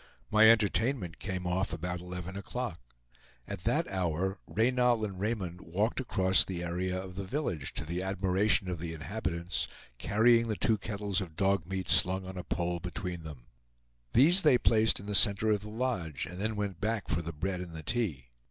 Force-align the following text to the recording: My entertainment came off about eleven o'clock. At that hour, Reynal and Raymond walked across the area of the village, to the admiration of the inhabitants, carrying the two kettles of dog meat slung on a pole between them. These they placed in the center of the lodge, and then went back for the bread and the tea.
My 0.31 0.49
entertainment 0.49 1.19
came 1.19 1.45
off 1.45 1.71
about 1.71 1.99
eleven 1.99 2.35
o'clock. 2.35 2.79
At 3.47 3.65
that 3.65 3.87
hour, 3.87 4.39
Reynal 4.47 5.05
and 5.05 5.19
Raymond 5.19 5.61
walked 5.61 5.99
across 5.99 6.43
the 6.43 6.63
area 6.63 6.99
of 6.99 7.13
the 7.13 7.23
village, 7.23 7.71
to 7.73 7.85
the 7.85 8.01
admiration 8.01 8.67
of 8.67 8.79
the 8.79 8.95
inhabitants, 8.95 9.67
carrying 9.99 10.47
the 10.47 10.55
two 10.55 10.79
kettles 10.79 11.21
of 11.21 11.35
dog 11.35 11.67
meat 11.67 11.87
slung 11.87 12.25
on 12.25 12.35
a 12.35 12.43
pole 12.43 12.79
between 12.79 13.21
them. 13.21 13.45
These 14.13 14.41
they 14.41 14.57
placed 14.57 14.99
in 14.99 15.05
the 15.05 15.13
center 15.13 15.51
of 15.51 15.61
the 15.61 15.69
lodge, 15.69 16.25
and 16.25 16.41
then 16.41 16.55
went 16.55 16.81
back 16.81 17.07
for 17.07 17.21
the 17.21 17.31
bread 17.31 17.61
and 17.61 17.75
the 17.75 17.83
tea. 17.83 18.31